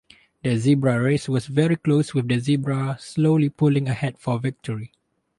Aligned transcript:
The 0.41 0.57
zebra 0.57 0.99
race 0.99 1.29
was 1.29 1.45
very 1.45 1.75
close 1.75 2.11
with 2.11 2.27
the 2.27 2.39
zebra 2.39 2.97
slowly 2.99 3.49
pulling 3.49 3.87
ahead 3.87 4.17
for 4.17 4.39
victory. 4.39 4.93